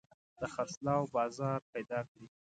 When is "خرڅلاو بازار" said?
0.53-1.59